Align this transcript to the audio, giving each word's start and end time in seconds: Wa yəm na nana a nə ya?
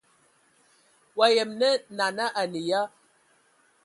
Wa 1.17 1.27
yəm 1.35 1.51
na 1.59 1.69
nana 1.97 2.25
a 2.39 2.43
nə 2.51 2.59
ya? 2.69 2.81